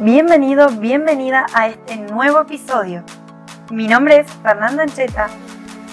Bienvenido, 0.00 0.68
bienvenida 0.70 1.44
a 1.54 1.68
este 1.68 1.96
nuevo 1.96 2.40
episodio. 2.40 3.04
Mi 3.70 3.86
nombre 3.86 4.20
es 4.20 4.32
Fernanda 4.36 4.84
Ancheta 4.84 5.28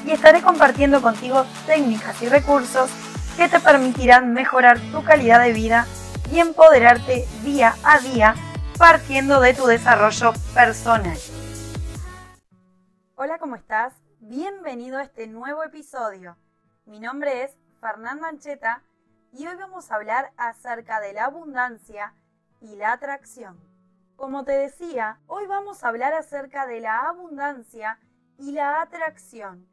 y 0.05 0.11
estaré 0.11 0.41
compartiendo 0.41 1.01
contigo 1.01 1.45
técnicas 1.65 2.21
y 2.21 2.29
recursos 2.29 2.89
que 3.35 3.49
te 3.49 3.59
permitirán 3.59 4.33
mejorar 4.33 4.79
tu 4.93 5.03
calidad 5.03 5.43
de 5.43 5.51
vida 5.51 5.85
y 6.31 6.39
empoderarte 6.39 7.27
día 7.43 7.75
a 7.83 7.99
día 7.99 8.35
partiendo 8.77 9.41
de 9.41 9.53
tu 9.53 9.65
desarrollo 9.65 10.31
personal. 10.53 11.17
Hola, 13.15 13.37
¿cómo 13.37 13.57
estás? 13.57 13.93
Bienvenido 14.21 14.97
a 14.97 15.03
este 15.03 15.27
nuevo 15.27 15.61
episodio. 15.61 16.37
Mi 16.85 17.01
nombre 17.01 17.43
es 17.43 17.51
Fernanda 17.81 18.29
Ancheta 18.29 18.81
y 19.33 19.45
hoy 19.45 19.57
vamos 19.57 19.91
a 19.91 19.95
hablar 19.95 20.31
acerca 20.37 21.01
de 21.01 21.11
la 21.11 21.25
abundancia 21.25 22.13
y 22.61 22.77
la 22.77 22.93
atracción. 22.93 23.68
Como 24.19 24.43
te 24.43 24.51
decía, 24.51 25.21
hoy 25.27 25.47
vamos 25.47 25.81
a 25.81 25.87
hablar 25.87 26.13
acerca 26.13 26.67
de 26.67 26.81
la 26.81 27.07
abundancia 27.07 28.01
y 28.37 28.51
la 28.51 28.81
atracción. 28.81 29.65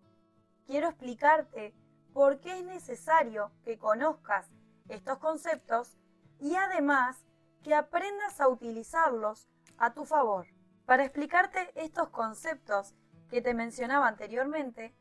Quiero 0.67 0.87
explicarte 0.87 1.75
por 2.13 2.39
qué 2.39 2.61
es 2.61 2.65
necesario 2.65 3.51
que 3.65 3.77
conozcas 3.77 4.49
estos 4.89 5.19
conceptos 5.19 5.99
y 6.39 6.55
además 6.55 7.27
que 7.65 7.75
aprendas 7.75 8.41
a 8.41 8.47
utilizarlos 8.47 9.49
a 9.79 9.95
tu 9.95 10.05
favor. 10.05 10.47
Para 10.85 11.03
explicarte 11.03 11.73
estos 11.75 12.11
conceptos 12.11 12.95
que 13.29 13.43
te 13.43 13.53
mencionaba 13.53 14.07
anteriormente, 14.07 14.95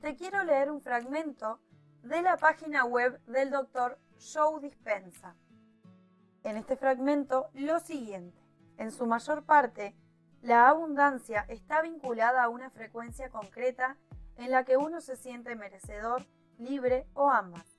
te 0.00 0.16
quiero 0.16 0.42
leer 0.42 0.68
un 0.68 0.80
fragmento 0.80 1.60
de 2.02 2.22
la 2.22 2.36
página 2.36 2.84
web 2.84 3.24
del 3.26 3.52
doctor 3.52 4.00
Joe 4.18 4.60
Dispensa. 4.60 5.36
En 6.42 6.56
este 6.56 6.76
fragmento, 6.76 7.50
lo 7.54 7.78
siguiente. 7.78 8.49
En 8.80 8.92
su 8.92 9.04
mayor 9.04 9.44
parte, 9.44 9.94
la 10.40 10.66
abundancia 10.66 11.44
está 11.50 11.82
vinculada 11.82 12.42
a 12.42 12.48
una 12.48 12.70
frecuencia 12.70 13.28
concreta 13.28 13.98
en 14.38 14.50
la 14.50 14.64
que 14.64 14.78
uno 14.78 15.02
se 15.02 15.16
siente 15.16 15.54
merecedor, 15.54 16.24
libre 16.56 17.06
o 17.12 17.28
ambas, 17.28 17.78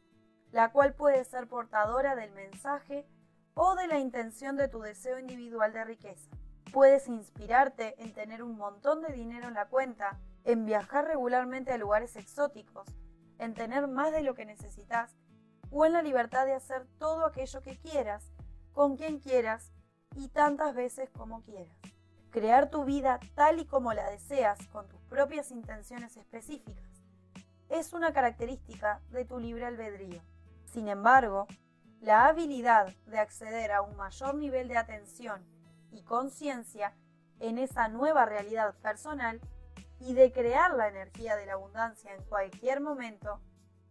la 0.51 0.71
cual 0.71 0.93
puede 0.93 1.23
ser 1.23 1.47
portadora 1.47 2.15
del 2.15 2.31
mensaje 2.33 3.07
o 3.55 3.73
de 3.73 3.87
la 3.87 3.97
intención 3.97 4.57
de 4.57 4.67
tu 4.67 4.79
deseo 4.79 5.17
individual 5.17 5.73
de 5.73 5.85
riqueza. 5.85 6.29
Puedes 6.71 7.07
inspirarte 7.07 7.95
en 7.97 8.13
tener 8.13 8.43
un 8.43 8.55
montón 8.55 9.01
de 9.01 9.11
dinero 9.11 9.47
en 9.47 9.55
la 9.55 9.69
cuenta, 9.69 10.19
en 10.43 10.65
viajar 10.65 11.05
regularmente 11.05 11.71
a 11.71 11.79
lugares 11.79 12.15
exóticos, 12.15 12.87
en 13.39 13.55
tener 13.55 13.87
más 13.87 14.11
de 14.11 14.21
lo 14.21 14.35
que 14.35 14.45
necesitas 14.45 15.17
o 15.71 15.83
en 15.83 15.93
la 15.93 16.03
libertad 16.03 16.45
de 16.45 16.53
hacer 16.53 16.85
todo 16.99 17.25
aquello 17.25 17.63
que 17.63 17.79
quieras, 17.79 18.31
con 18.71 18.97
quien 18.97 19.19
quieras 19.19 19.71
y 20.15 20.27
tantas 20.29 20.75
veces 20.75 21.09
como 21.09 21.41
quieras. 21.43 21.75
Crear 22.29 22.69
tu 22.69 22.85
vida 22.85 23.19
tal 23.35 23.59
y 23.59 23.65
como 23.65 23.93
la 23.93 24.09
deseas 24.09 24.67
con 24.67 24.87
tus 24.87 25.01
propias 25.01 25.51
intenciones 25.51 26.15
específicas 26.17 26.91
es 27.69 27.93
una 27.93 28.11
característica 28.11 29.01
de 29.11 29.23
tu 29.23 29.39
libre 29.39 29.65
albedrío. 29.65 30.21
Sin 30.65 30.89
embargo, 30.89 31.47
la 32.01 32.27
habilidad 32.27 32.93
de 33.05 33.19
acceder 33.19 33.71
a 33.71 33.81
un 33.81 33.95
mayor 33.95 34.35
nivel 34.35 34.67
de 34.67 34.77
atención 34.77 35.45
y 35.91 36.03
conciencia 36.03 36.93
en 37.39 37.57
esa 37.57 37.87
nueva 37.87 38.25
realidad 38.25 38.75
personal 38.81 39.39
y 39.99 40.13
de 40.13 40.31
crear 40.31 40.73
la 40.73 40.87
energía 40.89 41.35
de 41.35 41.45
la 41.45 41.53
abundancia 41.53 42.13
en 42.13 42.23
cualquier 42.23 42.81
momento 42.81 43.39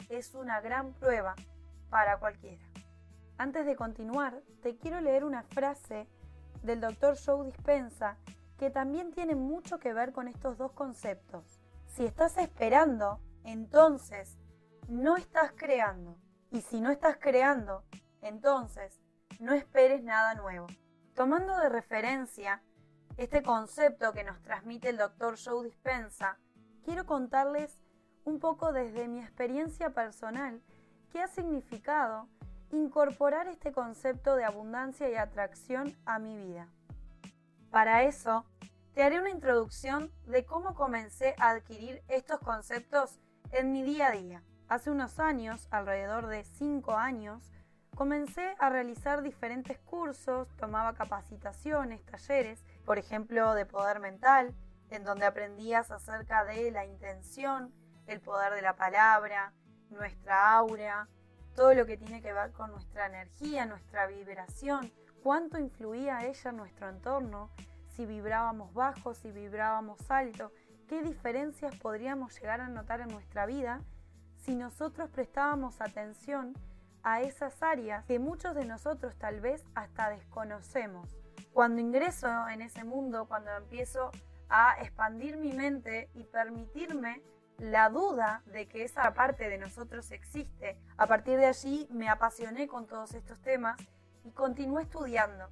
es 0.09 0.35
una 0.35 0.61
gran 0.61 0.93
prueba 0.95 1.35
para 1.89 2.19
cualquiera. 2.19 2.70
Antes 3.41 3.65
de 3.65 3.75
continuar, 3.75 4.43
te 4.61 4.77
quiero 4.77 5.01
leer 5.01 5.25
una 5.25 5.43
frase 5.45 6.07
del 6.63 6.79
Dr. 6.79 7.17
Joe 7.17 7.47
Dispensa 7.47 8.19
que 8.59 8.69
también 8.69 9.13
tiene 9.13 9.35
mucho 9.35 9.79
que 9.79 9.95
ver 9.95 10.13
con 10.13 10.29
estos 10.29 10.59
dos 10.59 10.73
conceptos. 10.73 11.59
Si 11.87 12.05
estás 12.05 12.37
esperando, 12.37 13.19
entonces 13.45 14.37
no 14.89 15.17
estás 15.17 15.53
creando. 15.57 16.19
Y 16.51 16.61
si 16.61 16.83
no 16.83 16.91
estás 16.91 17.17
creando, 17.17 17.83
entonces 18.21 19.01
no 19.39 19.55
esperes 19.55 20.03
nada 20.03 20.35
nuevo. 20.35 20.67
Tomando 21.15 21.57
de 21.57 21.71
referencia 21.71 22.63
este 23.17 23.43
concepto 23.43 24.13
que 24.13 24.23
nos 24.23 24.43
transmite 24.43 24.91
el 24.91 24.99
Dr. 24.99 25.39
Joe 25.43 25.65
Dispensa, 25.65 26.37
quiero 26.85 27.07
contarles 27.07 27.81
un 28.25 28.39
poco 28.39 28.75
desde 28.75 29.09
mi 29.09 29.19
experiencia 29.19 29.95
personal 29.95 30.61
qué 31.11 31.23
ha 31.23 31.27
significado 31.27 32.29
incorporar 32.73 33.49
este 33.49 33.73
concepto 33.73 34.37
de 34.37 34.45
abundancia 34.45 35.09
y 35.09 35.17
atracción 35.17 35.97
a 36.05 36.19
mi 36.19 36.37
vida. 36.37 36.69
Para 37.71 38.05
eso, 38.05 38.45
te 38.95 39.03
haré 39.03 39.21
una 39.21 39.31
introducción 39.31 40.11
de 40.27 40.45
cómo 40.45 40.75
comencé 40.75 41.35
a 41.39 41.51
adquirir 41.51 42.03
estos 42.09 42.41
conceptos 42.41 43.19
en 43.53 43.73
mi 43.73 43.83
día 43.83 44.09
a 44.09 44.13
día. 44.13 44.43
Hace 44.69 44.91
unos 44.91 45.19
años, 45.19 45.69
alrededor 45.71 46.27
de 46.27 46.45
5 46.45 46.97
años, 46.97 47.51
comencé 47.97 48.55
a 48.59 48.71
realizar 48.71 49.23
diferentes 49.23 49.79
cursos, 49.81 50.49
tomaba 50.57 50.95
capacitaciones, 50.95 52.05
talleres, 52.05 52.65
por 52.85 52.99
ejemplo, 52.99 53.55
de 53.55 53.67
poder 53.67 54.01
mental, 54.01 54.55
en 54.91 55.05
donde 55.05 55.27
aprendías 55.27 55.91
acerca 55.91 56.45
de 56.45 56.71
la 56.71 56.85
intención, 56.85 57.73
el 58.07 58.21
poder 58.21 58.55
de 58.55 58.63
la 58.63 58.75
palabra, 58.75 59.53
nuestra 59.91 60.55
aura, 60.57 61.09
todo 61.55 61.75
lo 61.75 61.87
que 61.87 61.97
tiene 61.97 62.23
que 62.23 62.33
ver 62.33 62.53
con 62.53 62.71
nuestra 62.71 63.07
energía, 63.07 63.67
nuestra 63.67 64.07
vibración, 64.07 64.91
cuánto 65.23 65.59
influía 65.59 66.27
ella 66.27 66.51
en 66.51 66.57
nuestro 66.57 66.89
entorno, 66.89 67.51
si 67.89 68.07
vibrábamos 68.07 68.73
bajo, 68.73 69.15
si 69.15 69.31
vibrábamos 69.31 70.11
alto, 70.11 70.53
qué 70.89 71.03
diferencias 71.03 71.75
podríamos 71.77 72.35
llegar 72.41 72.61
a 72.61 72.69
notar 72.69 73.01
en 73.01 73.09
nuestra 73.09 73.47
vida 73.47 73.81
si 74.37 74.55
nosotros 74.55 75.11
prestábamos 75.11 75.81
atención 75.81 76.55
a 77.03 77.23
esas 77.23 77.63
áreas 77.63 78.05
que 78.05 78.19
muchos 78.19 78.55
de 78.55 78.65
nosotros 78.65 79.17
tal 79.17 79.41
vez 79.41 79.65
hasta 79.75 80.11
desconocemos. 80.11 81.17
Cuando 81.53 81.81
ingreso 81.81 82.49
en 82.49 82.63
ese 82.63 82.85
mundo, 82.85 83.27
cuando 83.27 83.51
empiezo 83.53 84.11
a 84.49 84.77
expandir 84.81 85.37
mi 85.37 85.53
mente 85.53 86.11
y 86.15 86.25
permitirme 86.25 87.23
la 87.61 87.91
duda 87.91 88.43
de 88.47 88.67
que 88.67 88.85
esa 88.85 89.13
parte 89.13 89.49
de 89.51 89.59
nosotros 89.59 90.11
existe. 90.13 90.81
A 90.97 91.07
partir 91.07 91.39
de 91.39 91.45
allí 91.45 91.87
me 91.91 92.09
apasioné 92.09 92.67
con 92.67 92.87
todos 92.87 93.13
estos 93.13 93.41
temas 93.43 93.79
y 94.25 94.31
continué 94.33 94.85
estudiando, 94.85 95.51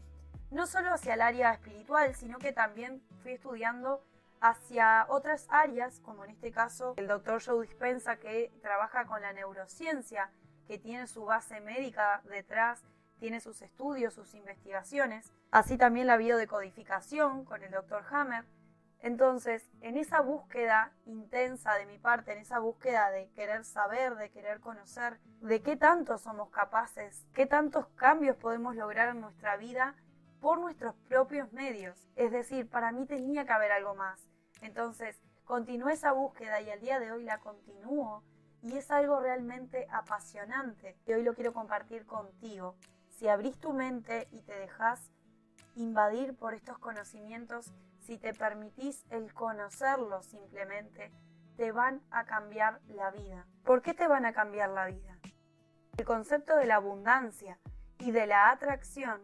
no 0.50 0.66
solo 0.66 0.92
hacia 0.92 1.14
el 1.14 1.20
área 1.20 1.52
espiritual, 1.52 2.14
sino 2.14 2.38
que 2.38 2.52
también 2.52 3.02
fui 3.22 3.32
estudiando 3.32 4.02
hacia 4.40 5.04
otras 5.10 5.46
áreas, 5.50 6.00
como 6.00 6.24
en 6.24 6.30
este 6.30 6.50
caso 6.50 6.94
el 6.96 7.08
doctor 7.08 7.42
Joe 7.44 7.66
Dispensa, 7.66 8.16
que 8.16 8.52
trabaja 8.62 9.04
con 9.04 9.20
la 9.20 9.34
neurociencia, 9.34 10.30
que 10.66 10.78
tiene 10.78 11.06
su 11.08 11.26
base 11.26 11.60
médica 11.60 12.22
detrás, 12.24 12.82
tiene 13.18 13.40
sus 13.40 13.60
estudios, 13.60 14.14
sus 14.14 14.32
investigaciones, 14.32 15.30
así 15.50 15.76
también 15.76 16.06
la 16.06 16.16
biodecodificación 16.16 17.44
con 17.44 17.62
el 17.62 17.70
doctor 17.70 18.02
Hammer, 18.10 18.44
entonces, 19.00 19.70
en 19.80 19.96
esa 19.96 20.20
búsqueda 20.20 20.92
intensa 21.06 21.74
de 21.74 21.86
mi 21.86 21.98
parte, 21.98 22.32
en 22.32 22.38
esa 22.38 22.58
búsqueda 22.58 23.10
de 23.10 23.30
querer 23.30 23.64
saber, 23.64 24.16
de 24.16 24.30
querer 24.30 24.60
conocer, 24.60 25.20
de 25.40 25.62
qué 25.62 25.76
tanto 25.76 26.18
somos 26.18 26.50
capaces, 26.50 27.24
qué 27.32 27.46
tantos 27.46 27.86
cambios 27.94 28.36
podemos 28.36 28.74
lograr 28.74 29.10
en 29.10 29.20
nuestra 29.20 29.56
vida 29.56 29.94
por 30.40 30.58
nuestros 30.58 30.94
propios 31.08 31.52
medios. 31.52 32.08
Es 32.16 32.32
decir, 32.32 32.68
para 32.68 32.90
mí 32.90 33.06
tenía 33.06 33.44
que 33.44 33.52
haber 33.52 33.70
algo 33.70 33.94
más. 33.94 34.20
Entonces, 34.62 35.20
continué 35.44 35.92
esa 35.92 36.10
búsqueda 36.10 36.60
y 36.60 36.70
al 36.70 36.80
día 36.80 36.98
de 36.98 37.12
hoy 37.12 37.22
la 37.22 37.38
continúo 37.38 38.24
y 38.62 38.76
es 38.76 38.90
algo 38.90 39.20
realmente 39.20 39.86
apasionante 39.92 40.96
que 41.06 41.14
hoy 41.14 41.22
lo 41.22 41.34
quiero 41.34 41.52
compartir 41.52 42.04
contigo. 42.04 42.74
Si 43.10 43.28
abrís 43.28 43.58
tu 43.58 43.72
mente 43.72 44.26
y 44.32 44.42
te 44.42 44.58
dejas 44.58 45.10
invadir 45.76 46.36
por 46.36 46.54
estos 46.54 46.78
conocimientos, 46.78 47.72
si 48.08 48.16
te 48.16 48.32
permitís 48.32 49.04
el 49.10 49.34
conocerlo 49.34 50.22
simplemente, 50.22 51.12
te 51.58 51.72
van 51.72 52.00
a 52.10 52.24
cambiar 52.24 52.80
la 52.86 53.10
vida. 53.10 53.46
¿Por 53.64 53.82
qué 53.82 53.92
te 53.92 54.08
van 54.08 54.24
a 54.24 54.32
cambiar 54.32 54.70
la 54.70 54.86
vida? 54.86 55.18
El 55.98 56.06
concepto 56.06 56.56
de 56.56 56.64
la 56.64 56.76
abundancia 56.76 57.58
y 57.98 58.10
de 58.10 58.26
la 58.26 58.50
atracción 58.50 59.20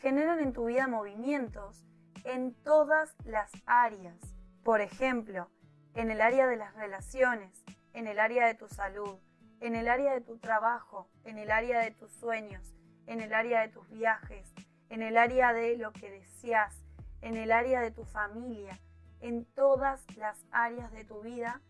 generan 0.00 0.40
en 0.40 0.52
tu 0.52 0.64
vida 0.64 0.88
movimientos 0.88 1.86
en 2.24 2.52
todas 2.64 3.14
las 3.24 3.52
áreas. 3.64 4.18
Por 4.64 4.80
ejemplo, 4.80 5.48
en 5.94 6.10
el 6.10 6.20
área 6.20 6.48
de 6.48 6.56
las 6.56 6.74
relaciones, 6.74 7.62
en 7.92 8.08
el 8.08 8.18
área 8.18 8.44
de 8.48 8.54
tu 8.54 8.66
salud, 8.66 9.20
en 9.60 9.76
el 9.76 9.86
área 9.86 10.14
de 10.14 10.20
tu 10.20 10.36
trabajo, 10.38 11.08
en 11.22 11.38
el 11.38 11.52
área 11.52 11.78
de 11.78 11.92
tus 11.92 12.10
sueños, 12.10 12.74
en 13.06 13.20
el 13.20 13.32
área 13.34 13.60
de 13.60 13.68
tus 13.68 13.88
viajes, 13.88 14.52
en 14.88 15.02
el 15.02 15.16
área 15.16 15.52
de 15.52 15.76
lo 15.76 15.92
que 15.92 16.10
deseas, 16.10 16.74
en 17.22 17.36
el 17.36 17.52
área 17.52 17.80
de 17.80 17.90
tu 17.90 18.04
familia, 18.04 18.78
en 19.20 19.44
todas 19.44 20.04
las 20.16 20.44
áreas 20.50 20.90
de 20.92 21.04
tu 21.04 21.20
vida, 21.20 21.60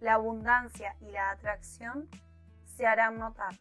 la 0.00 0.14
abundancia 0.14 0.96
y 1.00 1.10
la 1.10 1.30
atracción 1.30 2.08
se 2.64 2.86
harán 2.86 3.18
notar. 3.18 3.54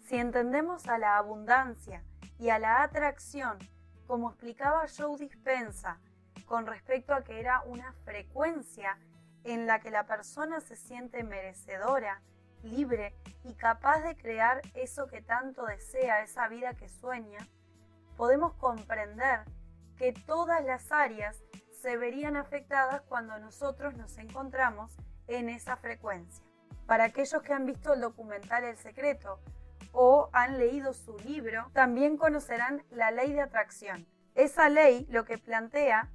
Si 0.00 0.16
entendemos 0.16 0.86
a 0.88 0.98
la 0.98 1.16
abundancia 1.16 2.02
y 2.38 2.50
a 2.50 2.58
la 2.58 2.82
atracción 2.82 3.58
como 4.06 4.30
explicaba 4.30 4.86
Joe 4.96 5.18
Dispensa, 5.18 5.98
con 6.46 6.66
respecto 6.66 7.12
a 7.12 7.24
que 7.24 7.40
era 7.40 7.62
una 7.62 7.92
frecuencia 8.04 8.98
en 9.44 9.66
la 9.66 9.80
que 9.80 9.90
la 9.90 10.06
persona 10.06 10.60
se 10.60 10.76
siente 10.76 11.24
merecedora, 11.24 12.22
libre 12.62 13.14
y 13.44 13.54
capaz 13.54 14.00
de 14.00 14.16
crear 14.16 14.62
eso 14.74 15.06
que 15.06 15.22
tanto 15.22 15.64
desea, 15.66 16.22
esa 16.22 16.48
vida 16.48 16.74
que 16.74 16.88
sueña, 16.88 17.38
podemos 18.16 18.54
comprender 18.54 19.40
que 19.96 20.12
todas 20.12 20.64
las 20.64 20.92
áreas 20.92 21.42
se 21.80 21.96
verían 21.96 22.36
afectadas 22.36 23.02
cuando 23.02 23.38
nosotros 23.38 23.96
nos 23.96 24.18
encontramos 24.18 24.96
en 25.26 25.48
esa 25.48 25.76
frecuencia. 25.76 26.44
Para 26.86 27.04
aquellos 27.04 27.42
que 27.42 27.52
han 27.52 27.66
visto 27.66 27.94
el 27.94 28.00
documental 28.00 28.64
El 28.64 28.76
Secreto 28.76 29.40
o 29.92 30.28
han 30.32 30.58
leído 30.58 30.92
su 30.92 31.16
libro, 31.18 31.70
también 31.72 32.16
conocerán 32.16 32.84
la 32.90 33.10
ley 33.10 33.32
de 33.32 33.40
atracción. 33.40 34.06
Esa 34.34 34.68
ley 34.68 35.06
lo 35.10 35.24
que 35.24 35.38
plantea 35.38 36.10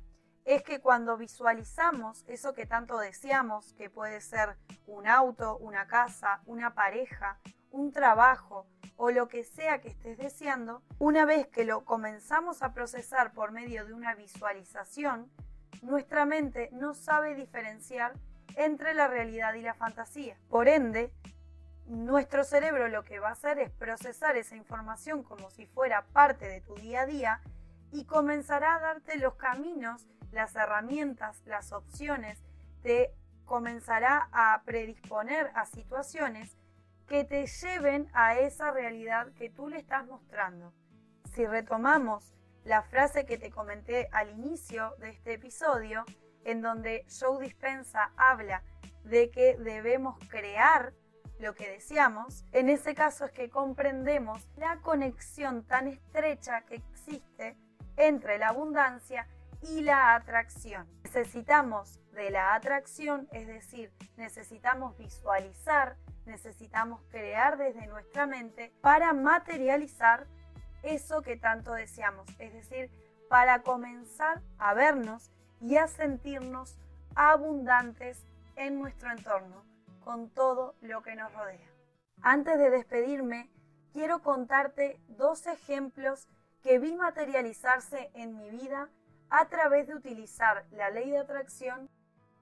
es 0.46 0.64
que 0.64 0.80
cuando 0.80 1.18
visualizamos 1.18 2.24
eso 2.28 2.54
que 2.54 2.66
tanto 2.66 2.98
deseamos, 2.98 3.74
que 3.74 3.90
puede 3.90 4.22
ser 4.22 4.58
un 4.88 5.08
auto, 5.08 5.58
una 5.58 5.88
casa, 5.88 6.42
una 6.46 6.74
pareja, 6.74 7.40
un 7.70 7.92
trabajo 7.92 8.68
o 9.04 9.10
lo 9.10 9.28
que 9.28 9.44
sea 9.44 9.82
que 9.82 9.88
estés 9.88 10.20
deseando, 10.20 10.84
una 11.00 11.26
vez 11.26 11.48
que 11.48 11.66
lo 11.66 11.86
comenzamos 11.86 12.62
a 12.62 12.72
procesar 12.72 13.34
por 13.34 13.52
medio 13.52 13.84
de 13.84 13.94
una 13.94 14.14
visualización, 14.14 15.28
nuestra 15.82 16.28
mente 16.28 16.70
no 16.72 16.94
sabe 16.94 17.34
diferenciar 17.34 18.14
entre 18.58 18.94
la 18.94 19.08
realidad 19.08 19.56
y 19.56 19.64
la 19.64 19.74
fantasía. 19.74 20.38
Por 20.52 20.68
ende, 20.68 21.12
nuestro 21.88 22.44
cerebro 22.44 22.90
lo 22.90 23.04
que 23.04 23.18
va 23.18 23.30
a 23.30 23.32
hacer 23.32 23.58
es 23.58 23.72
procesar 23.72 24.38
esa 24.38 24.56
información 24.56 25.24
como 25.24 25.50
si 25.50 25.66
fuera 25.66 26.06
parte 26.14 26.48
de 26.48 26.62
tu 26.62 26.76
día 26.76 27.02
a 27.02 27.06
día 27.08 27.42
y 27.92 28.06
comenzará 28.06 28.76
a 28.76 28.82
darte 28.82 29.18
los 29.18 29.34
caminos, 29.34 30.06
las 30.32 30.56
herramientas, 30.56 31.42
las 31.48 31.72
opciones, 31.72 32.44
te 32.84 33.16
comenzará 33.46 34.30
a 34.32 34.62
predisponer 34.64 35.50
a 35.56 35.66
situaciones 35.66 36.56
que 37.12 37.26
te 37.26 37.46
lleven 37.46 38.10
a 38.14 38.40
esa 38.40 38.72
realidad 38.72 39.34
que 39.34 39.50
tú 39.50 39.68
le 39.68 39.78
estás 39.78 40.08
mostrando. 40.08 40.72
Si 41.36 41.46
retomamos 41.46 42.34
la 42.64 42.84
frase 42.84 43.26
que 43.26 43.38
te 43.38 43.52
comenté 43.52 44.08
al 44.14 44.30
inicio 44.30 44.96
de 44.98 45.10
este 45.10 45.34
episodio, 45.34 46.06
en 46.46 46.62
donde 46.62 47.06
Joe 47.20 47.44
Dispensa 47.44 48.14
habla 48.16 48.64
de 49.04 49.30
que 49.30 49.58
debemos 49.58 50.18
crear 50.30 50.94
lo 51.38 51.54
que 51.54 51.70
deseamos, 51.70 52.46
en 52.54 52.70
ese 52.70 52.96
caso 52.96 53.26
es 53.26 53.32
que 53.34 53.50
comprendemos 53.50 54.48
la 54.56 54.78
conexión 54.78 55.66
tan 55.66 55.90
estrecha 55.90 56.62
que 56.62 56.76
existe 56.76 57.58
entre 57.98 58.38
la 58.38 58.48
abundancia 58.48 59.28
y 59.64 59.82
la 59.82 60.16
atracción. 60.16 60.88
Necesitamos 61.04 62.00
de 62.14 62.30
la 62.30 62.56
atracción, 62.56 63.28
es 63.34 63.48
decir, 63.48 63.92
necesitamos 64.16 64.98
visualizar, 64.98 65.98
necesitamos 66.26 67.02
crear 67.10 67.58
desde 67.58 67.88
nuestra 67.88 68.26
mente 68.26 68.74
para 68.82 69.14
materializar 69.14 70.28
eso 70.84 71.22
que 71.22 71.38
tanto 71.38 71.74
deseamos, 71.74 72.28
es 72.40 72.54
decir, 72.54 72.90
para 73.30 73.62
comenzar 73.62 74.42
a 74.58 74.74
vernos 74.74 75.32
y 75.62 75.78
a 75.78 75.88
sentirnos 75.88 76.78
abundantes 77.16 78.26
en 78.56 78.80
nuestro 78.80 79.12
entorno, 79.12 79.64
con 80.04 80.30
todo 80.30 80.76
lo 80.82 81.02
que 81.02 81.16
nos 81.16 81.32
rodea. 81.34 81.68
Antes 82.22 82.58
de 82.58 82.70
despedirme, 82.70 83.50
quiero 83.94 84.22
contarte 84.22 85.00
dos 85.08 85.48
ejemplos 85.48 86.28
que 86.62 86.80
vi 86.80 86.96
materializarse 86.96 88.12
en 88.14 88.38
mi 88.38 88.50
vida 88.50 88.90
a 89.30 89.46
través 89.46 89.88
de 89.88 89.96
utilizar 89.96 90.66
la 90.72 90.90
ley 90.90 91.10
de 91.12 91.20
atracción 91.20 91.90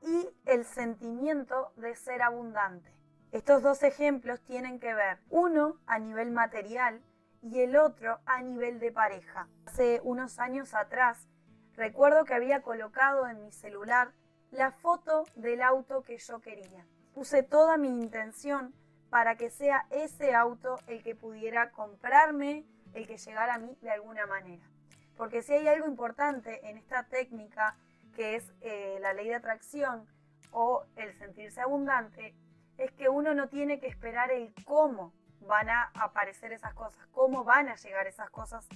y 0.02 0.30
el 0.46 0.66
sentimiento 0.66 1.72
de 1.76 1.96
ser 1.96 2.22
abundante. 2.22 2.99
Estos 3.31 3.62
dos 3.62 3.84
ejemplos 3.84 4.42
tienen 4.42 4.80
que 4.80 4.92
ver, 4.96 5.20
uno 5.30 5.78
a 5.86 6.00
nivel 6.00 6.31
material 6.31 7.00
y 7.44 7.60
el 7.60 7.76
otro 7.76 8.20
a 8.26 8.42
nivel 8.42 8.80
de 8.80 8.92
pareja. 8.92 9.48
Hace 9.68 10.02
unos 10.04 10.40
años 10.40 10.74
atrás 10.74 11.28
recuerdo 11.76 12.26
que 12.26 12.34
había 12.34 12.64
colocado 12.64 13.28
en 13.28 13.44
mi 13.44 13.52
celular 13.52 14.14
la 14.50 14.72
foto 14.72 15.26
del 15.36 15.62
auto 15.62 16.02
que 16.02 16.18
yo 16.18 16.40
quería. 16.40 16.88
Puse 17.14 17.44
toda 17.44 17.78
mi 17.78 17.90
intención 17.90 18.74
para 19.12 19.36
que 19.36 19.52
sea 19.52 19.86
ese 19.92 20.34
auto 20.34 20.80
el 20.88 21.04
que 21.04 21.14
pudiera 21.14 21.70
comprarme, 21.70 22.66
el 22.94 23.06
que 23.06 23.18
llegara 23.18 23.54
a 23.54 23.60
mí 23.60 23.78
de 23.81 23.92
alguna 23.92 24.26
manera. 24.26 24.68
Porque 25.16 25.44
si 25.44 25.54
hay 25.54 25.68
algo 25.68 25.88
importante 25.88 26.68
en 26.68 26.78
esta 26.78 27.04
técnica, 27.04 27.78
que 28.16 28.38
es 28.38 28.52
eh, 28.62 28.98
la 29.02 29.14
ley 29.14 29.28
de 29.28 29.36
atracción 29.36 30.08
o 30.52 30.84
el 30.96 31.14
sentirse 31.20 31.62
abundante, 31.62 32.36
es 32.80 32.92
que 32.94 33.10
uno 33.10 33.34
no 33.34 33.50
tiene 33.50 33.80
que 33.80 33.88
esperar 33.88 34.31
el 34.31 34.54
cómo 34.66 35.14
van 35.42 35.70
a 35.70 35.92
aparecer 35.96 36.54
esas 36.54 36.74
cosas, 36.74 37.06
cómo 37.12 37.44
van 37.44 37.68
a 37.68 37.76
llegar 37.76 38.08
esas 38.08 38.30
cosas 38.30 38.68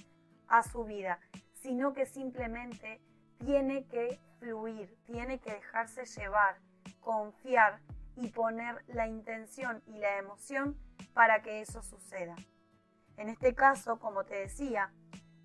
a 0.48 0.62
su 0.62 0.84
vida, 0.84 1.18
sino 1.54 1.94
que 1.94 2.06
simplemente 2.06 3.00
tiene 3.38 3.86
que 3.86 4.20
fluir, 4.38 4.94
tiene 5.04 5.38
que 5.38 5.52
dejarse 5.52 6.04
llevar, 6.04 6.58
confiar 7.00 7.80
y 8.16 8.28
poner 8.28 8.84
la 8.88 9.08
intención 9.08 9.82
y 9.86 9.98
la 9.98 10.18
emoción 10.18 10.76
para 11.14 11.42
que 11.42 11.60
eso 11.60 11.82
suceda. 11.82 12.36
En 13.16 13.28
este 13.28 13.54
caso, 13.54 13.98
como 13.98 14.24
te 14.24 14.36
decía, 14.36 14.92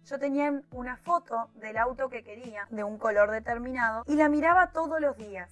yo 0.03 0.19
tenía 0.19 0.61
una 0.71 0.97
foto 0.97 1.49
del 1.55 1.77
auto 1.77 2.09
que 2.09 2.23
quería, 2.23 2.67
de 2.71 2.83
un 2.83 2.97
color 2.97 3.31
determinado, 3.31 4.03
y 4.07 4.15
la 4.15 4.27
miraba 4.27 4.71
todos 4.71 4.99
los 4.99 5.15
días. 5.17 5.51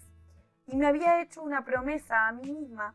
Y 0.68 0.75
me 0.75 0.86
había 0.86 1.22
hecho 1.22 1.42
una 1.42 1.64
promesa 1.64 2.28
a 2.28 2.34
mí 2.34 2.52
misma, 2.52 2.94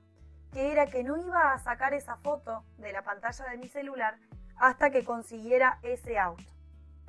que 0.53 0.71
era 0.71 0.87
que 0.87 1.03
no 1.03 1.17
iba 1.17 1.53
a 1.53 1.59
sacar 1.59 1.95
esa 1.95 2.17
foto 2.17 2.65
de 2.77 2.93
la 2.93 3.03
pantalla 3.03 3.47
de 3.47 3.57
mi 3.57 3.67
celular 3.67 4.19
hasta 4.57 4.91
que 4.91 5.05
consiguiera 5.05 5.79
ese 5.83 6.19
auto. 6.19 6.45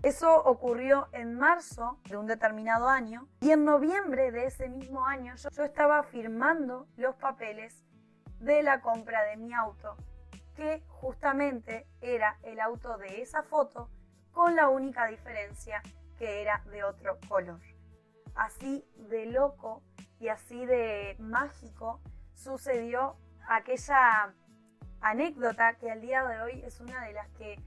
Eso 0.04 0.42
ocurrió 0.44 1.07
en 1.12 1.38
marzo 1.38 2.00
de 2.10 2.18
un 2.18 2.27
determinado 2.27 2.88
año 2.88 3.27
y 3.42 3.51
en 3.51 3.65
noviembre 3.65 4.31
de 4.31 4.45
ese 4.45 4.69
mismo 4.69 5.06
año 5.06 5.36
yo, 5.36 5.63
estaba 5.63 6.04
firmando 6.04 6.88
los 6.95 7.15
papeles 7.15 7.86
de 8.39 8.63
la 8.63 8.81
compra 8.81 9.24
de 9.24 9.38
mi 9.38 9.54
auto, 9.54 9.95
que 10.56 10.83
justamente 10.88 11.88
era 12.01 12.38
el 12.44 12.60
auto 12.60 12.98
de 12.98 13.21
esa 13.21 13.44
foto 13.44 13.89
con 14.31 14.56
la 14.56 14.69
única 14.69 15.07
diferencia 15.07 15.81
que 16.18 16.42
era 16.42 16.63
de 16.71 16.83
otro 16.83 17.17
color. 17.27 17.62
Así 18.36 18.86
de 18.96 19.25
loco 19.27 19.84
y 20.24 20.30
así 20.30 20.65
de 20.65 21.18
mágico 21.20 22.00
sucedió 22.34 23.18
aquella 23.50 24.34
anécdota 25.01 25.74
que 25.74 25.92
al 25.92 26.00
día 26.00 26.24
de 26.24 26.39
hoy 26.39 26.62
es 26.65 26.80
una 26.80 27.03
de 27.03 27.12
las 27.12 27.27
que 27.32 27.60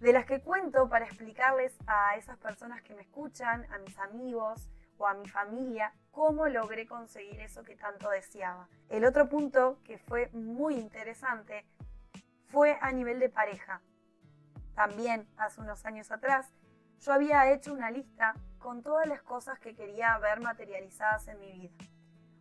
de 0.00 0.12
las 0.12 0.26
que 0.26 0.40
cuento 0.40 0.88
para 0.88 1.04
explicarles 1.04 1.78
a 1.86 2.16
esas 2.16 2.38
personas 2.38 2.82
que 2.82 2.94
me 2.94 3.02
escuchan, 3.02 3.66
a 3.72 3.78
mis 3.78 3.96
amigos 3.98 4.68
o 4.98 5.06
a 5.06 5.14
mi 5.14 5.28
familia, 5.28 5.92
cómo 6.10 6.48
logré 6.48 6.86
conseguir 6.88 7.38
eso 7.38 7.62
que 7.62 7.76
tanto 7.76 8.08
deseaba. 8.10 8.68
El 8.88 9.04
otro 9.04 9.28
punto 9.28 9.78
que 9.84 9.98
fue 9.98 10.28
muy 10.32 10.76
interesante 10.76 11.66
fue 12.46 12.78
a 12.80 12.90
nivel 12.90 13.20
de 13.20 13.28
pareja. 13.28 13.80
También 14.74 15.28
hace 15.36 15.60
unos 15.60 15.84
años 15.84 16.10
atrás 16.10 16.52
yo 16.98 17.12
había 17.12 17.52
hecho 17.52 17.72
una 17.72 17.92
lista 17.92 18.34
con 18.60 18.82
todas 18.82 19.08
las 19.08 19.22
cosas 19.22 19.58
que 19.58 19.74
quería 19.74 20.16
ver 20.18 20.40
materializadas 20.40 21.26
en 21.28 21.40
mi 21.40 21.52
vida. 21.52 21.84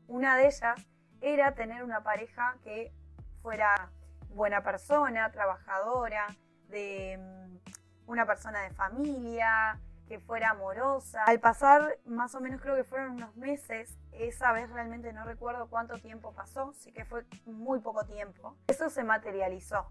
Una 0.07 0.37
de 0.37 0.47
ellas 0.47 0.79
era 1.21 1.55
tener 1.55 1.83
una 1.83 2.03
pareja 2.03 2.57
que 2.63 2.93
fuera 3.41 3.89
buena 4.29 4.61
persona, 4.61 5.31
trabajadora, 5.31 6.27
de 6.67 7.17
mm, 7.17 8.11
una 8.11 8.25
persona 8.25 8.61
de 8.61 8.71
familia, 8.71 9.79
que 10.07 10.19
fuera 10.19 10.51
amorosa. 10.51 11.23
Al 11.23 11.39
pasar 11.39 11.99
más 12.05 12.35
o 12.35 12.41
menos 12.41 12.61
creo 12.61 12.75
que 12.75 12.83
fueron 12.83 13.11
unos 13.11 13.35
meses, 13.35 13.97
esa 14.11 14.51
vez 14.51 14.69
realmente 14.71 15.13
no 15.13 15.23
recuerdo 15.23 15.69
cuánto 15.69 15.97
tiempo 15.99 16.33
pasó, 16.33 16.73
sí 16.73 16.91
que 16.91 17.05
fue 17.05 17.25
muy 17.45 17.79
poco 17.79 18.05
tiempo, 18.05 18.57
eso 18.67 18.89
se 18.89 19.03
materializó. 19.03 19.89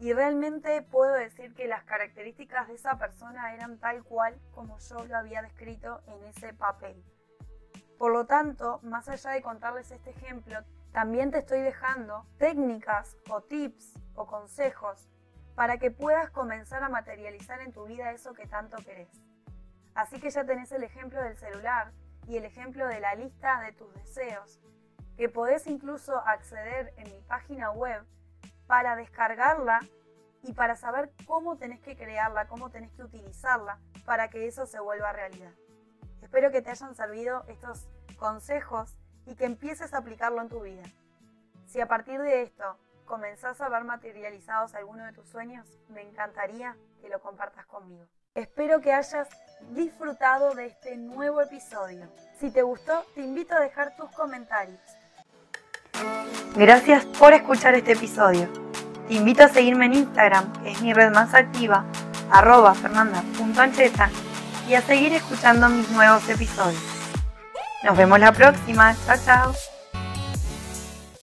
Y 0.00 0.12
realmente 0.12 0.82
puedo 0.82 1.12
decir 1.14 1.54
que 1.54 1.66
las 1.66 1.82
características 1.84 2.68
de 2.68 2.74
esa 2.74 2.98
persona 2.98 3.54
eran 3.54 3.78
tal 3.78 4.04
cual 4.04 4.38
como 4.52 4.78
yo 4.78 5.04
lo 5.04 5.16
había 5.16 5.42
descrito 5.42 6.00
en 6.06 6.24
ese 6.24 6.54
papel. 6.54 7.02
Por 7.98 8.12
lo 8.12 8.26
tanto, 8.26 8.78
más 8.84 9.08
allá 9.08 9.30
de 9.30 9.42
contarles 9.42 9.90
este 9.90 10.10
ejemplo, 10.10 10.60
también 10.92 11.32
te 11.32 11.38
estoy 11.38 11.60
dejando 11.60 12.26
técnicas 12.38 13.16
o 13.28 13.40
tips 13.40 13.94
o 14.14 14.26
consejos 14.26 15.08
para 15.56 15.78
que 15.78 15.90
puedas 15.90 16.30
comenzar 16.30 16.84
a 16.84 16.88
materializar 16.88 17.60
en 17.60 17.72
tu 17.72 17.84
vida 17.86 18.12
eso 18.12 18.32
que 18.32 18.46
tanto 18.46 18.76
querés. 18.76 19.10
Así 19.94 20.20
que 20.20 20.30
ya 20.30 20.44
tenés 20.44 20.70
el 20.70 20.84
ejemplo 20.84 21.20
del 21.20 21.36
celular 21.36 21.92
y 22.28 22.36
el 22.36 22.44
ejemplo 22.44 22.86
de 22.86 23.00
la 23.00 23.16
lista 23.16 23.60
de 23.62 23.72
tus 23.72 23.92
deseos, 23.94 24.60
que 25.16 25.28
podés 25.28 25.66
incluso 25.66 26.16
acceder 26.18 26.94
en 26.96 27.12
mi 27.12 27.20
página 27.22 27.72
web 27.72 28.04
para 28.68 28.94
descargarla 28.94 29.80
y 30.44 30.52
para 30.52 30.76
saber 30.76 31.10
cómo 31.26 31.56
tenés 31.56 31.80
que 31.80 31.96
crearla, 31.96 32.46
cómo 32.46 32.70
tenés 32.70 32.92
que 32.92 33.02
utilizarla, 33.02 33.80
para 34.04 34.28
que 34.28 34.46
eso 34.46 34.66
se 34.66 34.78
vuelva 34.78 35.12
realidad. 35.12 35.52
Espero 36.22 36.52
que 36.52 36.62
te 36.62 36.70
hayan 36.70 36.94
servido 36.94 37.44
estos 37.48 37.88
consejos 38.18 38.96
y 39.26 39.34
que 39.34 39.46
empieces 39.46 39.94
a 39.94 39.98
aplicarlo 39.98 40.40
en 40.40 40.48
tu 40.48 40.60
vida. 40.60 40.82
Si 41.66 41.80
a 41.80 41.88
partir 41.88 42.20
de 42.20 42.42
esto 42.42 42.78
comenzás 43.04 43.60
a 43.60 43.68
ver 43.68 43.84
materializados 43.84 44.74
algunos 44.74 45.06
de 45.06 45.12
tus 45.12 45.28
sueños, 45.28 45.66
me 45.88 46.02
encantaría 46.02 46.76
que 47.00 47.08
lo 47.08 47.20
compartas 47.20 47.66
conmigo. 47.66 48.06
Espero 48.34 48.80
que 48.80 48.92
hayas 48.92 49.28
disfrutado 49.70 50.54
de 50.54 50.66
este 50.66 50.96
nuevo 50.96 51.40
episodio. 51.40 52.06
Si 52.38 52.50
te 52.50 52.62
gustó, 52.62 53.04
te 53.14 53.22
invito 53.22 53.54
a 53.54 53.60
dejar 53.60 53.96
tus 53.96 54.10
comentarios. 54.10 54.80
Gracias 56.56 57.04
por 57.04 57.32
escuchar 57.32 57.74
este 57.74 57.92
episodio. 57.92 58.48
Te 59.08 59.14
invito 59.14 59.44
a 59.44 59.48
seguirme 59.48 59.86
en 59.86 59.94
Instagram, 59.94 60.52
que 60.62 60.72
es 60.72 60.82
mi 60.82 60.92
red 60.92 61.12
más 61.12 61.32
activa, 61.34 61.84
arroba 62.30 62.74
fernanda.ancheta, 62.74 64.10
y 64.68 64.74
a 64.74 64.82
seguir 64.82 65.14
escuchando 65.14 65.68
mis 65.68 65.88
nuevos 65.90 66.28
episodios. 66.28 66.82
Nos 67.84 67.96
vemos 67.96 68.18
la 68.18 68.32
próxima. 68.32 68.94
Chao, 69.06 69.16
chao. 69.24 69.77